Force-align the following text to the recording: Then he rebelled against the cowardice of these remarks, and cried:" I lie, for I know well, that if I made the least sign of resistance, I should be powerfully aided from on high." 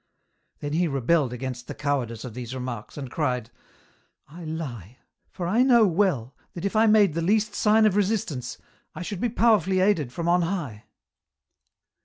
Then 0.61 0.73
he 0.73 0.87
rebelled 0.87 1.31
against 1.31 1.67
the 1.67 1.75
cowardice 1.75 2.23
of 2.25 2.33
these 2.33 2.55
remarks, 2.55 2.97
and 2.97 3.11
cried:" 3.11 3.51
I 4.27 4.43
lie, 4.45 4.97
for 5.29 5.45
I 5.45 5.61
know 5.61 5.85
well, 5.85 6.33
that 6.53 6.65
if 6.65 6.75
I 6.75 6.87
made 6.87 7.13
the 7.13 7.21
least 7.21 7.53
sign 7.53 7.85
of 7.85 7.95
resistance, 7.95 8.57
I 8.95 9.03
should 9.03 9.21
be 9.21 9.29
powerfully 9.29 9.79
aided 9.79 10.11
from 10.11 10.27
on 10.27 10.41
high." 10.41 10.85